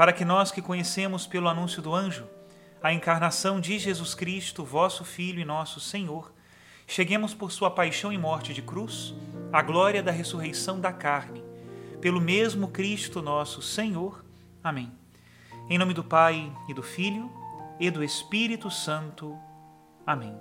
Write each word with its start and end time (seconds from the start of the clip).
para 0.00 0.14
que 0.14 0.24
nós 0.24 0.50
que 0.50 0.62
conhecemos 0.62 1.26
pelo 1.26 1.46
anúncio 1.46 1.82
do 1.82 1.94
anjo 1.94 2.26
a 2.82 2.90
encarnação 2.90 3.60
de 3.60 3.78
Jesus 3.78 4.14
Cristo, 4.14 4.64
vosso 4.64 5.04
Filho 5.04 5.40
e 5.40 5.44
nosso 5.44 5.78
Senhor, 5.78 6.32
cheguemos 6.86 7.34
por 7.34 7.52
sua 7.52 7.70
paixão 7.70 8.10
e 8.10 8.16
morte 8.16 8.54
de 8.54 8.62
cruz 8.62 9.14
à 9.52 9.60
glória 9.60 10.02
da 10.02 10.10
ressurreição 10.10 10.80
da 10.80 10.90
carne, 10.90 11.44
pelo 12.00 12.18
mesmo 12.18 12.68
Cristo 12.68 13.20
nosso 13.20 13.60
Senhor. 13.60 14.24
Amém. 14.64 14.90
Em 15.68 15.76
nome 15.76 15.92
do 15.92 16.02
Pai 16.02 16.50
e 16.66 16.72
do 16.72 16.82
Filho 16.82 17.30
e 17.78 17.90
do 17.90 18.02
Espírito 18.02 18.70
Santo. 18.70 19.38
Amém. 20.06 20.34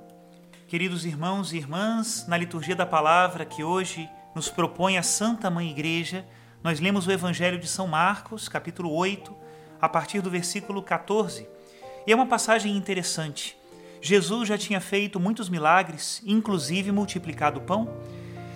Queridos 0.69 1.03
irmãos 1.03 1.51
e 1.51 1.57
irmãs, 1.57 2.25
na 2.29 2.37
liturgia 2.37 2.77
da 2.77 2.85
palavra 2.85 3.43
que 3.43 3.61
hoje 3.61 4.09
nos 4.33 4.47
propõe 4.47 4.97
a 4.97 5.03
Santa 5.03 5.49
Mãe 5.49 5.69
Igreja, 5.69 6.25
nós 6.63 6.79
lemos 6.79 7.07
o 7.07 7.11
Evangelho 7.11 7.59
de 7.59 7.67
São 7.67 7.87
Marcos, 7.87 8.47
capítulo 8.47 8.93
8, 8.93 9.38
a 9.81 9.87
partir 9.87 10.21
do 10.21 10.29
versículo 10.29 10.81
14. 10.81 11.47
E 12.05 12.11
é 12.11 12.15
uma 12.15 12.25
passagem 12.25 12.75
interessante. 12.75 13.57
Jesus 14.01 14.47
já 14.47 14.57
tinha 14.57 14.79
feito 14.79 15.19
muitos 15.19 15.49
milagres, 15.49 16.21
inclusive 16.25 16.91
multiplicado 16.91 17.59
o 17.59 17.63
pão, 17.63 17.89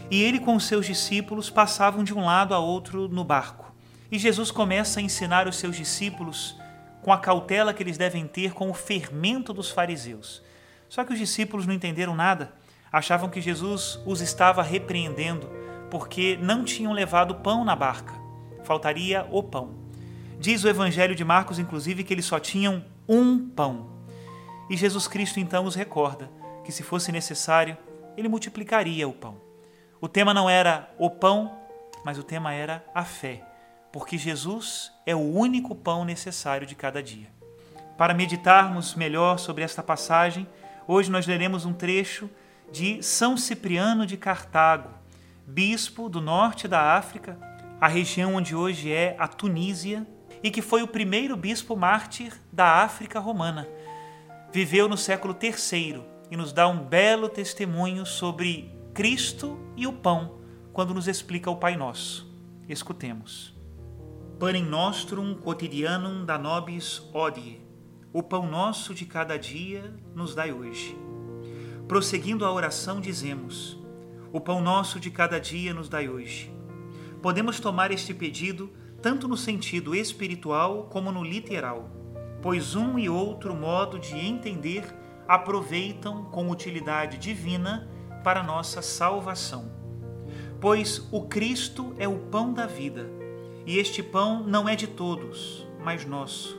e 0.10 0.22
ele 0.22 0.40
com 0.40 0.60
seus 0.60 0.86
discípulos 0.86 1.50
passavam 1.50 2.04
de 2.04 2.14
um 2.14 2.26
lado 2.26 2.54
a 2.54 2.60
outro 2.60 3.08
no 3.08 3.24
barco. 3.24 3.74
E 4.12 4.18
Jesus 4.18 4.52
começa 4.52 5.00
a 5.00 5.04
ensinar 5.04 5.48
os 5.48 5.58
seus 5.58 5.76
discípulos 5.76 6.56
com 7.02 7.12
a 7.12 7.18
cautela 7.18 7.74
que 7.74 7.84
eles 7.84 7.98
devem 7.98 8.28
ter 8.28 8.54
com 8.54 8.70
o 8.70 8.74
fermento 8.74 9.54
dos 9.54 9.70
fariseus. 9.70 10.42
Só 10.88 11.04
que 11.04 11.14
os 11.14 11.20
discípulos 11.20 11.66
não 11.66 11.74
entenderam 11.74 12.16
nada, 12.16 12.54
achavam 12.92 13.30
que 13.30 13.42
Jesus 13.42 14.00
os 14.06 14.22
estava 14.22 14.62
repreendendo 14.62 15.50
porque 15.90 16.38
não 16.42 16.64
tinham 16.64 16.94
levado 16.94 17.36
pão 17.36 17.64
na 17.64 17.76
barca. 17.76 18.14
Faltaria 18.64 19.28
o 19.30 19.44
pão. 19.44 19.83
Diz 20.44 20.66
o 20.66 20.68
Evangelho 20.68 21.16
de 21.16 21.24
Marcos, 21.24 21.58
inclusive, 21.58 22.04
que 22.04 22.14
eles 22.14 22.26
só 22.26 22.38
tinham 22.38 22.84
um 23.08 23.48
pão. 23.48 23.88
E 24.70 24.76
Jesus 24.76 25.08
Cristo 25.08 25.40
então 25.40 25.64
os 25.64 25.74
recorda 25.74 26.30
que, 26.66 26.72
se 26.74 26.84
fosse 26.84 27.14
necessário, 27.14 27.78
ele 28.18 28.28
multiplicaria 28.28 29.08
o 29.08 29.14
pão. 29.14 29.38
O 30.02 30.10
tema 30.10 30.34
não 30.34 30.50
era 30.50 30.94
o 31.00 31.10
pão, 31.10 31.58
mas 32.04 32.18
o 32.18 32.24
tema 32.24 32.54
era 32.54 32.86
a 32.94 33.06
fé, 33.06 33.42
porque 33.90 34.18
Jesus 34.18 34.92
é 35.06 35.16
o 35.16 35.34
único 35.34 35.74
pão 35.74 36.04
necessário 36.04 36.68
de 36.68 36.76
cada 36.76 37.02
dia. 37.02 37.30
Para 37.98 38.14
meditarmos 38.14 38.96
melhor 38.96 39.40
sobre 39.40 39.64
esta 39.64 39.82
passagem, 39.82 40.46
Hoje 40.86 41.10
nós 41.10 41.26
leremos 41.26 41.66
um 41.66 41.72
trecho 41.72 42.30
de 42.70 43.02
São 43.02 43.38
Cipriano 43.38 44.06
de 44.06 44.18
Cartago, 44.18 44.90
bispo 45.48 46.10
do 46.10 46.20
norte 46.20 46.68
da 46.68 46.98
África, 46.98 47.38
a 47.80 47.88
região 47.88 48.36
onde 48.36 48.54
hoje 48.54 48.92
é 48.92 49.16
a 49.18 49.26
Tunísia, 49.26 50.06
e 50.44 50.52
que 50.52 50.62
foi 50.62 50.84
o 50.84 50.88
primeiro 50.88 51.38
bispo 51.38 51.76
mártir 51.76 52.34
da 52.52 52.84
África 52.84 53.20
romana. 53.20 53.68
Viveu 54.52 54.88
no 54.90 54.98
século 54.98 55.36
III 55.42 56.04
e 56.30 56.38
nos 56.38 56.52
dá 56.52 56.68
um 56.68 56.84
belo 56.84 57.30
testemunho 57.30 58.06
sobre 58.06 58.72
Cristo 58.94 59.58
e 59.76 59.88
o 59.88 59.94
pão, 59.94 60.40
quando 60.74 60.94
nos 60.94 61.08
explica 61.08 61.50
o 61.50 61.56
Pai 61.56 61.78
Nosso. 61.78 62.30
Escutemos. 62.68 63.56
Panem 64.38 64.64
nostrum 64.64 65.34
quotidianum 65.36 66.26
da 66.26 66.38
nobis 66.38 67.02
odie 67.14 67.64
o 68.14 68.22
pão 68.22 68.48
nosso 68.48 68.94
de 68.94 69.08
cada 69.08 69.38
dia 69.38 69.92
nos 70.14 70.36
dai 70.36 70.54
hoje. 70.54 70.96
Prosseguindo 71.88 72.46
a 72.46 72.54
oração, 72.54 73.02
dizemos: 73.02 73.76
O 74.32 74.40
pão 74.40 74.62
nosso 74.62 75.00
de 75.00 75.10
cada 75.10 75.40
dia 75.40 75.74
nos 75.74 75.90
dai 75.90 76.08
hoje. 76.08 76.54
Podemos 77.24 77.60
tomar 77.60 77.90
este 77.90 78.14
pedido 78.14 78.72
tanto 79.04 79.28
no 79.28 79.36
sentido 79.36 79.94
espiritual 79.94 80.88
como 80.90 81.12
no 81.12 81.26
literal, 81.26 81.92
pois 82.42 82.74
um 82.74 82.98
e 82.98 83.10
outro 83.10 83.54
modo 83.54 84.00
de 84.00 84.16
entender 84.16 84.86
aproveitam 85.28 86.24
com 86.24 86.50
utilidade 86.50 87.18
divina 87.18 87.90
para 88.24 88.42
nossa 88.42 88.82
salvação. 88.82 89.70
Pois 90.62 91.06
o 91.12 91.24
Cristo 91.24 91.94
é 92.00 92.08
o 92.08 92.18
pão 92.18 92.54
da 92.54 92.66
vida, 92.66 93.10
e 93.66 93.78
este 93.78 94.02
pão 94.02 94.42
não 94.42 94.70
é 94.70 94.76
de 94.76 94.88
todos, 94.88 95.68
mas 95.84 96.06
nosso. 96.06 96.58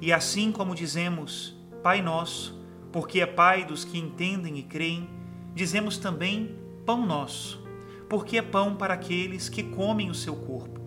E 0.00 0.12
assim 0.12 0.50
como 0.50 0.74
dizemos 0.74 1.56
Pai 1.84 2.02
Nosso, 2.02 2.60
porque 2.90 3.20
é 3.20 3.26
Pai 3.26 3.64
dos 3.64 3.84
que 3.84 3.96
entendem 3.96 4.58
e 4.58 4.64
creem, 4.64 5.08
dizemos 5.54 5.98
também 5.98 6.56
Pão 6.84 7.06
Nosso, 7.06 7.64
porque 8.08 8.38
é 8.38 8.42
pão 8.42 8.74
para 8.74 8.94
aqueles 8.94 9.48
que 9.48 9.62
comem 9.62 10.10
o 10.10 10.14
seu 10.14 10.34
corpo. 10.34 10.79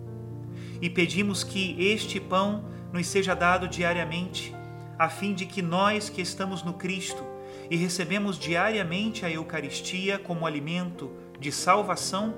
E 0.84 0.90
pedimos 0.90 1.42
que 1.42 1.82
este 1.82 2.20
pão 2.20 2.62
nos 2.92 3.06
seja 3.06 3.34
dado 3.34 3.66
diariamente, 3.66 4.54
a 4.98 5.08
fim 5.08 5.32
de 5.32 5.46
que 5.46 5.62
nós 5.62 6.10
que 6.10 6.20
estamos 6.20 6.62
no 6.62 6.74
Cristo 6.74 7.24
e 7.70 7.76
recebemos 7.78 8.38
diariamente 8.38 9.24
a 9.24 9.30
Eucaristia 9.30 10.18
como 10.18 10.46
alimento 10.46 11.10
de 11.40 11.50
salvação, 11.50 12.34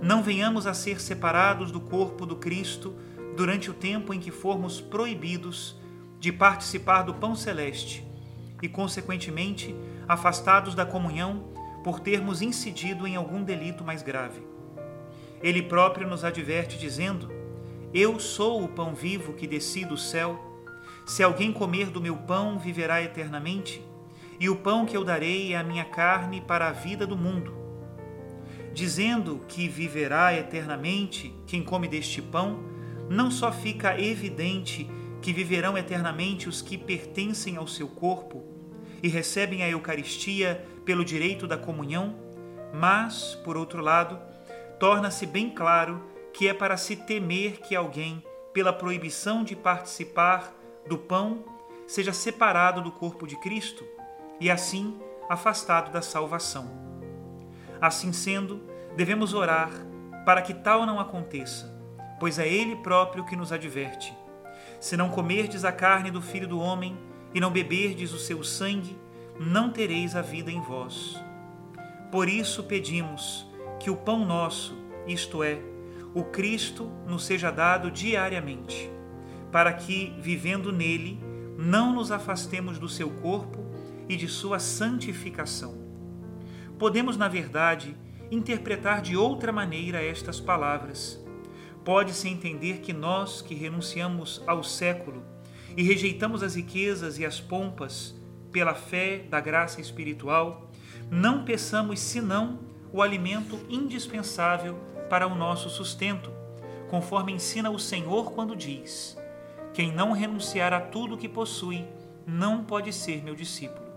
não 0.00 0.22
venhamos 0.22 0.64
a 0.64 0.74
ser 0.74 1.00
separados 1.00 1.72
do 1.72 1.80
corpo 1.80 2.24
do 2.24 2.36
Cristo 2.36 2.94
durante 3.36 3.68
o 3.68 3.74
tempo 3.74 4.14
em 4.14 4.20
que 4.20 4.30
formos 4.30 4.80
proibidos 4.80 5.74
de 6.20 6.30
participar 6.30 7.02
do 7.02 7.14
pão 7.14 7.34
celeste 7.34 8.06
e, 8.62 8.68
consequentemente, 8.68 9.74
afastados 10.06 10.72
da 10.72 10.86
comunhão 10.86 11.48
por 11.82 11.98
termos 11.98 12.42
incidido 12.42 13.08
em 13.08 13.16
algum 13.16 13.42
delito 13.42 13.82
mais 13.82 14.04
grave. 14.04 14.40
Ele 15.42 15.62
próprio 15.62 16.06
nos 16.06 16.22
adverte 16.22 16.78
dizendo: 16.78 17.37
Eu 17.92 18.20
sou 18.20 18.62
o 18.62 18.68
pão 18.68 18.94
vivo 18.94 19.32
que 19.32 19.46
desci 19.46 19.86
do 19.86 19.96
céu. 19.96 20.38
Se 21.06 21.22
alguém 21.22 21.50
comer 21.50 21.86
do 21.86 22.02
meu 22.02 22.16
pão, 22.16 22.58
viverá 22.58 23.02
eternamente, 23.02 23.82
e 24.38 24.50
o 24.50 24.56
pão 24.56 24.84
que 24.84 24.94
eu 24.94 25.02
darei 25.02 25.54
é 25.54 25.56
a 25.56 25.64
minha 25.64 25.86
carne 25.86 26.42
para 26.42 26.68
a 26.68 26.72
vida 26.72 27.06
do 27.06 27.16
mundo. 27.16 27.56
Dizendo 28.74 29.42
que 29.48 29.66
viverá 29.68 30.34
eternamente 30.34 31.34
quem 31.46 31.62
come 31.62 31.88
deste 31.88 32.20
pão, 32.20 32.62
não 33.08 33.30
só 33.30 33.50
fica 33.50 33.98
evidente 33.98 34.86
que 35.22 35.32
viverão 35.32 35.76
eternamente 35.76 36.46
os 36.46 36.60
que 36.60 36.76
pertencem 36.76 37.56
ao 37.56 37.66
seu 37.66 37.88
corpo 37.88 38.44
e 39.02 39.08
recebem 39.08 39.62
a 39.62 39.70
Eucaristia 39.70 40.62
pelo 40.84 41.02
direito 41.02 41.46
da 41.46 41.56
comunhão, 41.56 42.16
mas, 42.70 43.34
por 43.36 43.56
outro 43.56 43.80
lado, 43.80 44.20
torna-se 44.78 45.24
bem 45.24 45.48
claro 45.48 46.17
que 46.38 46.46
é 46.46 46.54
para 46.54 46.76
se 46.76 46.94
temer 46.94 47.58
que 47.58 47.74
alguém, 47.74 48.22
pela 48.52 48.72
proibição 48.72 49.42
de 49.42 49.56
participar 49.56 50.54
do 50.86 50.96
pão 50.96 51.44
seja 51.84 52.12
separado 52.12 52.80
do 52.80 52.92
corpo 52.92 53.26
de 53.26 53.34
Cristo 53.40 53.84
e 54.38 54.48
assim 54.48 55.00
afastado 55.28 55.90
da 55.90 56.00
salvação. 56.00 56.70
Assim 57.80 58.12
sendo, 58.12 58.62
devemos 58.94 59.34
orar 59.34 59.68
para 60.24 60.40
que 60.40 60.54
tal 60.54 60.86
não 60.86 61.00
aconteça, 61.00 61.76
pois 62.20 62.38
é 62.38 62.46
Ele 62.46 62.76
próprio 62.76 63.24
que 63.24 63.34
nos 63.34 63.50
adverte. 63.50 64.16
Se 64.78 64.96
não 64.96 65.10
comerdes 65.10 65.64
a 65.64 65.72
carne 65.72 66.08
do 66.08 66.22
Filho 66.22 66.46
do 66.46 66.60
Homem 66.60 66.96
e 67.34 67.40
não 67.40 67.50
beberdes 67.50 68.12
o 68.12 68.18
seu 68.18 68.44
sangue, 68.44 68.96
não 69.40 69.72
tereis 69.72 70.14
a 70.14 70.22
vida 70.22 70.52
em 70.52 70.60
vós. 70.60 71.20
Por 72.12 72.28
isso 72.28 72.62
pedimos 72.62 73.44
que 73.80 73.90
o 73.90 73.96
pão 73.96 74.24
nosso, 74.24 74.78
isto 75.04 75.42
é, 75.42 75.60
o 76.18 76.24
Cristo, 76.24 76.90
nos 77.06 77.24
seja 77.24 77.50
dado 77.50 77.92
diariamente, 77.92 78.90
para 79.52 79.72
que, 79.72 80.12
vivendo 80.20 80.72
nele, 80.72 81.20
não 81.56 81.94
nos 81.94 82.10
afastemos 82.10 82.76
do 82.76 82.88
seu 82.88 83.08
corpo 83.08 83.64
e 84.08 84.16
de 84.16 84.26
sua 84.26 84.58
santificação. 84.58 85.78
Podemos, 86.76 87.16
na 87.16 87.28
verdade, 87.28 87.96
interpretar 88.32 89.00
de 89.00 89.16
outra 89.16 89.52
maneira 89.52 90.02
estas 90.02 90.40
palavras. 90.40 91.24
Pode-se 91.84 92.28
entender 92.28 92.78
que 92.78 92.92
nós, 92.92 93.40
que 93.40 93.54
renunciamos 93.54 94.42
ao 94.44 94.64
século 94.64 95.22
e 95.76 95.84
rejeitamos 95.84 96.42
as 96.42 96.56
riquezas 96.56 97.18
e 97.18 97.24
as 97.24 97.40
pompas 97.40 98.14
pela 98.50 98.74
fé 98.74 99.18
da 99.18 99.40
graça 99.40 99.80
espiritual, 99.80 100.68
não 101.10 101.44
peçamos 101.44 102.00
senão 102.00 102.58
o 102.92 103.02
alimento 103.02 103.58
indispensável 103.68 104.88
para 105.08 105.26
o 105.26 105.34
nosso 105.34 105.68
sustento, 105.68 106.30
conforme 106.88 107.32
ensina 107.32 107.70
o 107.70 107.78
Senhor 107.78 108.32
quando 108.32 108.56
diz: 108.56 109.16
Quem 109.72 109.92
não 109.92 110.12
renunciar 110.12 110.72
a 110.72 110.80
tudo 110.80 111.16
que 111.16 111.28
possui, 111.28 111.84
não 112.26 112.64
pode 112.64 112.92
ser 112.92 113.22
meu 113.22 113.34
discípulo. 113.34 113.88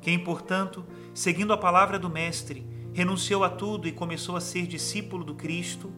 Quem, 0.00 0.18
portanto, 0.18 0.84
seguindo 1.14 1.52
a 1.52 1.58
palavra 1.58 1.98
do 1.98 2.10
Mestre, 2.10 2.66
renunciou 2.92 3.44
a 3.44 3.48
tudo 3.48 3.86
e 3.86 3.92
começou 3.92 4.36
a 4.36 4.40
ser 4.40 4.66
discípulo 4.66 5.24
do 5.24 5.34
Cristo, 5.34 5.92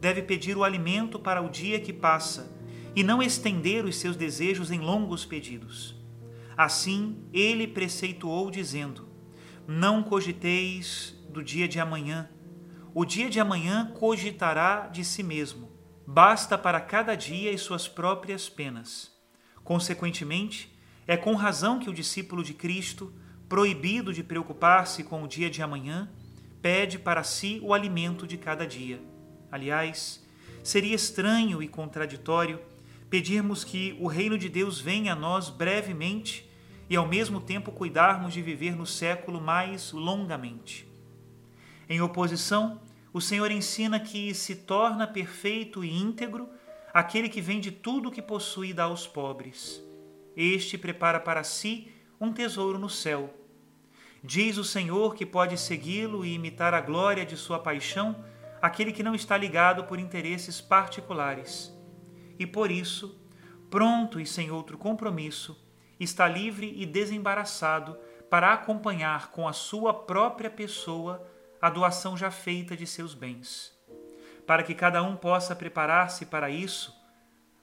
deve 0.00 0.22
pedir 0.22 0.56
o 0.56 0.64
alimento 0.64 1.18
para 1.18 1.40
o 1.40 1.48
dia 1.48 1.80
que 1.80 1.92
passa 1.92 2.54
e 2.94 3.02
não 3.02 3.22
estender 3.22 3.84
os 3.84 3.96
seus 3.96 4.16
desejos 4.16 4.70
em 4.70 4.80
longos 4.80 5.24
pedidos. 5.24 5.94
Assim, 6.56 7.18
ele 7.32 7.66
preceituou, 7.66 8.50
dizendo: 8.50 9.06
Não 9.66 10.02
cogiteis 10.02 11.14
do 11.28 11.42
dia 11.42 11.68
de 11.68 11.78
amanhã. 11.78 12.28
O 12.98 13.04
dia 13.04 13.28
de 13.28 13.38
amanhã 13.38 13.92
cogitará 13.92 14.88
de 14.90 15.04
si 15.04 15.22
mesmo. 15.22 15.70
Basta 16.06 16.56
para 16.56 16.80
cada 16.80 17.14
dia 17.14 17.52
as 17.52 17.60
suas 17.60 17.86
próprias 17.86 18.48
penas. 18.48 19.14
Consequentemente, 19.62 20.74
é 21.06 21.14
com 21.14 21.34
razão 21.34 21.78
que 21.78 21.90
o 21.90 21.92
discípulo 21.92 22.42
de 22.42 22.54
Cristo, 22.54 23.12
proibido 23.50 24.14
de 24.14 24.22
preocupar-se 24.22 25.04
com 25.04 25.22
o 25.22 25.28
dia 25.28 25.50
de 25.50 25.60
amanhã, 25.60 26.10
pede 26.62 26.98
para 26.98 27.22
si 27.22 27.60
o 27.62 27.74
alimento 27.74 28.26
de 28.26 28.38
cada 28.38 28.66
dia. 28.66 28.98
Aliás, 29.52 30.26
seria 30.64 30.94
estranho 30.94 31.62
e 31.62 31.68
contraditório 31.68 32.62
pedirmos 33.10 33.62
que 33.62 33.94
o 34.00 34.06
reino 34.06 34.38
de 34.38 34.48
Deus 34.48 34.80
venha 34.80 35.12
a 35.12 35.16
nós 35.16 35.50
brevemente 35.50 36.48
e 36.88 36.96
ao 36.96 37.06
mesmo 37.06 37.42
tempo 37.42 37.72
cuidarmos 37.72 38.32
de 38.32 38.40
viver 38.40 38.74
no 38.74 38.86
século 38.86 39.38
mais 39.38 39.92
longamente. 39.92 40.88
Em 41.90 42.00
oposição, 42.00 42.80
o 43.16 43.20
Senhor 43.22 43.50
ensina 43.50 43.98
que 43.98 44.34
se 44.34 44.54
torna 44.54 45.06
perfeito 45.06 45.82
e 45.82 45.90
íntegro 45.90 46.50
aquele 46.92 47.30
que 47.30 47.40
vende 47.40 47.70
tudo 47.70 48.10
o 48.10 48.12
que 48.12 48.20
possui 48.20 48.68
e 48.68 48.74
dá 48.74 48.82
aos 48.82 49.06
pobres. 49.06 49.82
Este 50.36 50.76
prepara 50.76 51.18
para 51.18 51.42
si 51.42 51.90
um 52.20 52.30
tesouro 52.30 52.78
no 52.78 52.90
céu. 52.90 53.32
Diz 54.22 54.58
o 54.58 54.64
Senhor 54.64 55.14
que 55.14 55.24
pode 55.24 55.56
segui-lo 55.56 56.26
e 56.26 56.34
imitar 56.34 56.74
a 56.74 56.80
glória 56.82 57.24
de 57.24 57.38
sua 57.38 57.58
paixão 57.58 58.22
aquele 58.60 58.92
que 58.92 59.02
não 59.02 59.14
está 59.14 59.34
ligado 59.34 59.84
por 59.84 59.98
interesses 59.98 60.60
particulares. 60.60 61.74
E 62.38 62.46
por 62.46 62.70
isso, 62.70 63.18
pronto 63.70 64.20
e 64.20 64.26
sem 64.26 64.50
outro 64.50 64.76
compromisso, 64.76 65.58
está 65.98 66.28
livre 66.28 66.70
e 66.76 66.84
desembaraçado 66.84 67.96
para 68.28 68.52
acompanhar 68.52 69.30
com 69.30 69.48
a 69.48 69.54
sua 69.54 69.94
própria 69.94 70.50
pessoa 70.50 71.26
a 71.66 71.70
doação 71.70 72.16
já 72.16 72.30
feita 72.30 72.76
de 72.76 72.86
seus 72.86 73.12
bens. 73.12 73.76
Para 74.46 74.62
que 74.62 74.72
cada 74.72 75.02
um 75.02 75.16
possa 75.16 75.56
preparar-se 75.56 76.24
para 76.26 76.48
isso, 76.48 76.94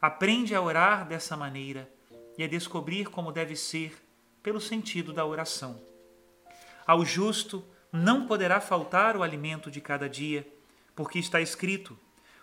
aprende 0.01 0.53
a 0.53 0.61
orar 0.61 1.07
dessa 1.07 1.37
maneira 1.37 1.89
e 2.37 2.43
a 2.43 2.47
descobrir 2.47 3.05
como 3.05 3.31
deve 3.31 3.55
ser 3.55 3.95
pelo 4.43 4.59
sentido 4.59 5.13
da 5.13 5.25
oração. 5.25 5.81
Ao 6.85 7.05
justo 7.05 7.65
não 7.93 8.27
poderá 8.27 8.59
faltar 8.59 9.15
o 9.15 9.23
alimento 9.23 9.71
de 9.71 9.79
cada 9.79 10.09
dia, 10.09 10.45
porque 10.93 11.17
está 11.17 11.39
escrito: 11.39 11.97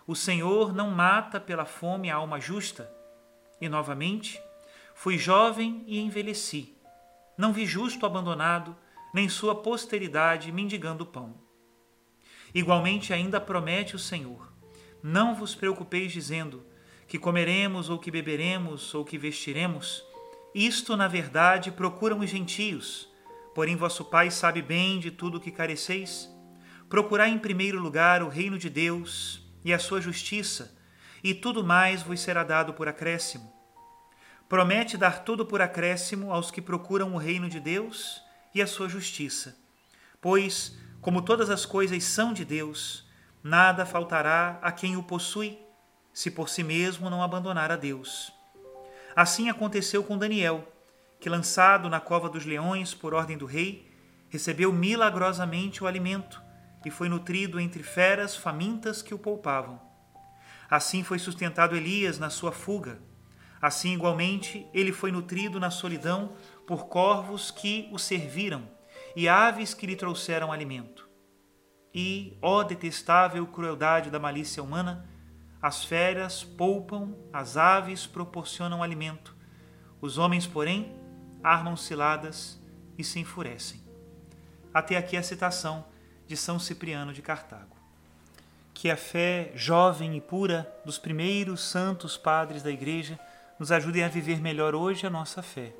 O 0.07 0.15
Senhor 0.15 0.73
não 0.73 0.89
mata 0.89 1.39
pela 1.39 1.65
fome 1.65 2.09
a 2.09 2.15
alma 2.15 2.41
justa. 2.41 2.91
E 3.61 3.69
novamente, 3.69 4.41
fui 4.95 5.15
jovem 5.15 5.83
e 5.85 5.99
envelheci. 5.99 6.75
Não 7.37 7.53
vi 7.53 7.67
justo 7.67 8.03
abandonado, 8.03 8.75
nem 9.13 9.29
sua 9.29 9.53
posteridade 9.53 10.51
mendigando 10.51 11.05
pão. 11.05 11.50
Igualmente, 12.53 13.13
ainda 13.13 13.39
promete 13.39 13.95
o 13.95 13.99
Senhor: 13.99 14.51
Não 15.01 15.35
vos 15.35 15.55
preocupeis 15.55 16.11
dizendo 16.11 16.65
que 17.07 17.19
comeremos 17.19 17.89
ou 17.89 17.99
que 17.99 18.11
beberemos 18.11 18.93
ou 18.93 19.03
que 19.03 19.17
vestiremos. 19.17 20.03
Isto, 20.53 20.95
na 20.97 21.07
verdade, 21.07 21.71
procuram 21.71 22.19
os 22.19 22.29
gentios. 22.29 23.09
Porém, 23.53 23.75
vosso 23.75 24.05
Pai 24.05 24.31
sabe 24.31 24.61
bem 24.61 24.99
de 24.99 25.11
tudo 25.11 25.37
o 25.37 25.41
que 25.41 25.51
careceis. 25.51 26.29
Procurai 26.89 27.29
em 27.29 27.37
primeiro 27.39 27.79
lugar 27.79 28.21
o 28.23 28.29
reino 28.29 28.57
de 28.57 28.69
Deus 28.69 29.41
e 29.63 29.73
a 29.73 29.79
sua 29.79 30.01
justiça, 30.01 30.77
e 31.23 31.33
tudo 31.33 31.63
mais 31.63 32.03
vos 32.03 32.19
será 32.19 32.43
dado 32.43 32.73
por 32.73 32.87
acréscimo. 32.87 33.51
Promete 34.49 34.97
dar 34.97 35.23
tudo 35.23 35.45
por 35.45 35.61
acréscimo 35.61 36.33
aos 36.33 36.51
que 36.51 36.61
procuram 36.61 37.13
o 37.13 37.17
reino 37.17 37.47
de 37.47 37.59
Deus 37.59 38.21
e 38.53 38.61
a 38.61 38.67
sua 38.67 38.89
justiça. 38.89 39.57
Pois, 40.19 40.77
como 41.01 41.23
todas 41.23 41.49
as 41.49 41.65
coisas 41.65 42.03
são 42.03 42.31
de 42.31 42.45
Deus, 42.45 43.09
nada 43.43 43.87
faltará 43.87 44.59
a 44.61 44.71
quem 44.71 44.95
o 44.95 45.01
possui, 45.01 45.57
se 46.13 46.29
por 46.29 46.47
si 46.47 46.63
mesmo 46.63 47.09
não 47.09 47.23
abandonar 47.23 47.71
a 47.71 47.75
Deus. 47.75 48.31
Assim 49.15 49.49
aconteceu 49.49 50.03
com 50.03 50.17
Daniel, 50.17 50.71
que, 51.19 51.27
lançado 51.27 51.89
na 51.89 51.99
cova 51.99 52.29
dos 52.29 52.45
leões 52.45 52.93
por 52.93 53.15
ordem 53.15 53.35
do 53.35 53.47
rei, 53.47 53.91
recebeu 54.29 54.71
milagrosamente 54.71 55.83
o 55.83 55.87
alimento 55.87 56.41
e 56.85 56.91
foi 56.91 57.09
nutrido 57.09 57.59
entre 57.59 57.81
feras 57.81 58.35
famintas 58.35 59.01
que 59.01 59.13
o 59.13 59.19
poupavam. 59.19 59.81
Assim 60.69 61.03
foi 61.03 61.17
sustentado 61.17 61.75
Elias 61.75 62.19
na 62.19 62.29
sua 62.29 62.51
fuga. 62.51 62.99
Assim, 63.59 63.93
igualmente, 63.93 64.67
ele 64.73 64.91
foi 64.91 65.11
nutrido 65.11 65.59
na 65.59 65.69
solidão 65.69 66.33
por 66.65 66.85
corvos 66.87 67.51
que 67.51 67.89
o 67.91 67.97
serviram 67.97 68.67
e 69.15 69.27
aves 69.27 69.73
que 69.73 69.85
lhe 69.85 69.95
trouxeram 69.95 70.51
alimento. 70.51 71.09
E, 71.93 72.37
ó 72.41 72.63
detestável 72.63 73.45
crueldade 73.45 74.09
da 74.09 74.19
malícia 74.19 74.63
humana, 74.63 75.07
as 75.61 75.83
feras 75.83 76.43
poupam, 76.43 77.13
as 77.31 77.57
aves 77.57 78.07
proporcionam 78.07 78.81
alimento. 78.81 79.35
Os 79.99 80.17
homens, 80.17 80.47
porém, 80.47 80.95
armam 81.43 81.75
ciladas 81.75 82.59
e 82.97 83.03
se 83.03 83.19
enfurecem. 83.19 83.81
Até 84.73 84.97
aqui 84.97 85.17
a 85.17 85.23
citação 85.23 85.85
de 86.25 86.37
São 86.37 86.57
Cipriano 86.57 87.13
de 87.13 87.21
Cartago. 87.21 87.75
Que 88.73 88.89
a 88.89 88.97
fé 88.97 89.51
jovem 89.53 90.15
e 90.15 90.21
pura 90.21 90.71
dos 90.85 90.97
primeiros 90.97 91.61
santos 91.61 92.17
padres 92.17 92.63
da 92.63 92.71
Igreja 92.71 93.19
nos 93.59 93.71
ajude 93.71 94.01
a 94.01 94.07
viver 94.07 94.39
melhor 94.39 94.73
hoje 94.73 95.05
a 95.05 95.09
nossa 95.09 95.43
fé. 95.43 95.75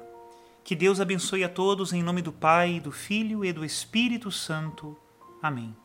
Que 0.63 0.75
Deus 0.75 1.00
abençoe 1.00 1.44
a 1.44 1.50
todos 1.50 1.91
em 1.94 2.03
nome 2.03 2.22
do 2.22 2.32
Pai, 2.32 2.80
do 2.80 2.91
Filho 2.91 3.44
e 3.44 3.51
do 3.51 3.65
Espírito 3.65 4.32
Santo. 4.32 4.96
Amém. 5.41 5.75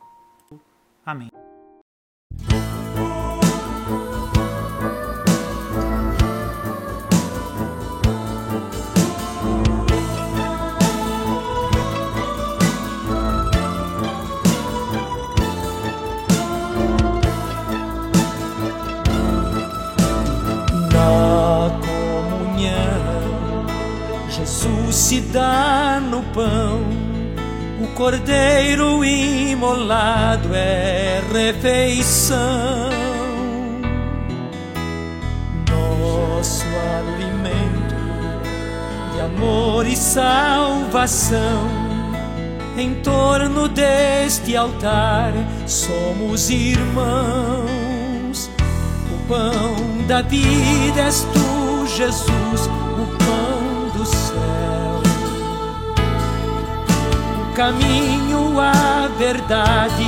Amém. 1.04 1.30
Se 25.06 25.20
dá 25.20 26.00
no 26.00 26.20
pão. 26.34 26.80
O 27.80 27.86
cordeiro 27.94 29.04
imolado 29.04 30.48
é 30.52 31.22
refeição. 31.32 32.90
Nosso 35.70 36.64
alimento 36.98 37.94
amor 39.24 39.86
e 39.86 39.94
salvação. 39.94 41.68
Em 42.76 42.96
torno 42.96 43.68
deste 43.68 44.56
altar 44.56 45.32
somos 45.68 46.50
irmãos. 46.50 47.70
O 49.14 49.28
pão 49.28 49.76
da 50.08 50.20
vida 50.20 51.00
és 51.00 51.24
tu, 51.32 51.86
Jesus, 51.96 52.68
caminho, 57.56 58.60
a 58.60 59.08
verdade, 59.18 60.04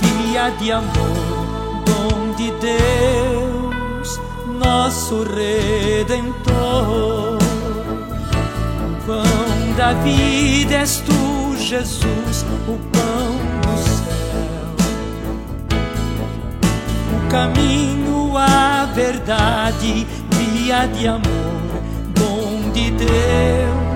via 0.00 0.50
de 0.50 0.70
amor, 0.70 1.82
dom 1.86 2.34
de 2.36 2.50
Deus, 2.60 4.20
nosso 4.62 5.24
redentor. 5.24 6.50
O 8.84 9.06
pão 9.06 9.72
da 9.78 9.94
vida 9.94 10.74
és 10.74 10.98
tu, 10.98 11.56
Jesus, 11.56 12.44
o 12.68 12.78
pão 12.92 13.32
do 13.62 13.78
céu. 13.78 14.76
O 17.16 17.20
caminho, 17.30 18.36
a 18.36 18.84
verdade, 18.94 20.06
via 20.32 20.86
de 20.86 21.08
amor, 21.08 21.22
dom 22.14 22.70
de 22.72 22.90
Deus, 22.90 23.89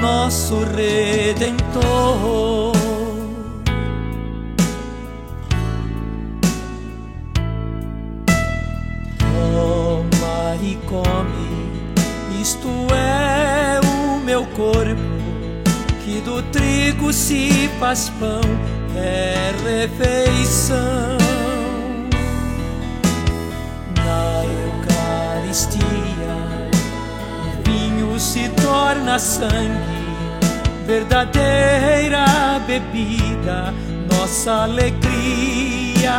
nosso 0.00 0.64
redentor. 0.64 2.72
Toma 9.18 10.56
e 10.62 10.78
come, 10.86 12.40
isto 12.40 12.68
é 12.94 13.80
o 13.84 14.20
meu 14.20 14.46
corpo, 14.46 14.96
que 16.04 16.20
do 16.20 16.42
trigo 16.44 17.12
se 17.12 17.68
faz 17.78 18.08
pão, 18.20 18.40
é 18.96 19.52
refeição. 19.62 21.18
Na 23.96 24.44
Eucaristia, 24.44 26.13
se 28.34 28.48
torna 28.48 29.16
sangue, 29.16 29.78
verdadeira 30.84 32.60
bebida, 32.66 33.72
nossa 34.10 34.64
alegria. 34.64 36.10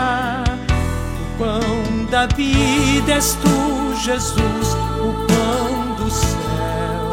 O 1.19 1.37
pão 1.37 2.05
da 2.09 2.25
vida 2.27 3.15
és 3.15 3.33
tu, 3.41 3.93
Jesus, 4.01 4.67
o 5.01 5.11
pão 5.27 5.95
do 5.97 6.09
céu. 6.09 7.11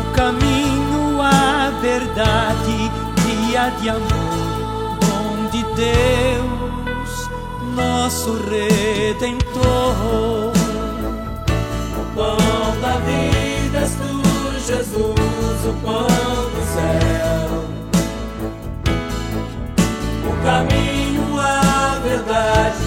O 0.00 0.04
caminho, 0.14 1.20
a 1.20 1.70
verdade, 1.82 2.90
via 3.26 3.68
de 3.78 3.90
amor, 3.90 4.96
dom 5.04 5.50
de 5.50 5.62
Deus, 5.74 7.28
nosso 7.76 8.32
redentor. 8.48 9.94
O 12.16 12.43
Jesus, 14.66 14.96
o 14.96 15.74
pão 15.82 16.06
do 16.06 16.62
céu. 16.72 17.64
O 20.26 20.32
caminho, 20.42 21.38
a 21.38 22.00
verdade, 22.02 22.84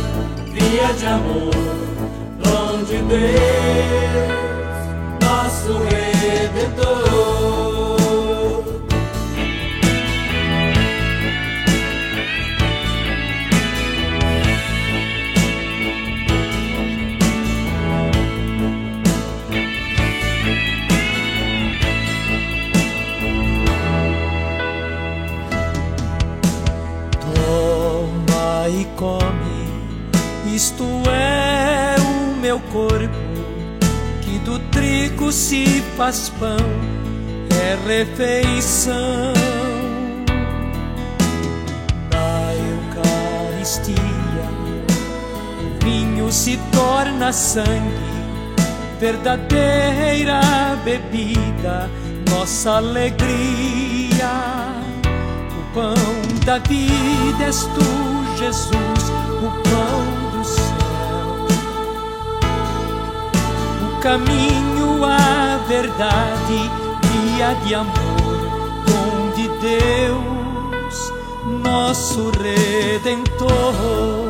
via 0.53 0.91
de 0.95 1.05
amor, 1.05 1.53
dom 2.43 2.83
de 2.83 2.97
Deus, 3.03 4.16
corpo, 32.71 33.15
que 34.21 34.39
do 34.39 34.59
trigo 34.71 35.31
se 35.31 35.81
faz 35.95 36.29
pão, 36.39 36.57
é 37.51 37.77
refeição. 37.87 39.33
Na 42.11 42.53
Eucaristia, 42.71 43.95
o 45.61 45.85
vinho 45.85 46.31
se 46.31 46.59
torna 46.71 47.31
sangue, 47.31 47.69
verdadeira 48.99 50.41
bebida, 50.83 51.89
nossa 52.29 52.77
alegria. 52.77 54.31
O 55.51 55.73
pão 55.73 56.45
da 56.45 56.57
vida 56.59 57.43
és 57.43 57.63
tu, 57.63 58.37
Jesus, 58.37 59.11
o 59.41 59.69
pão 59.69 60.16
caminho, 64.01 65.03
a 65.03 65.57
verdade, 65.67 66.69
via 67.03 67.53
de 67.65 67.75
amor, 67.75 67.93
dom 68.85 69.31
de 69.35 69.47
Deus, 69.59 71.13
nosso 71.63 72.31
redentor. 72.31 74.26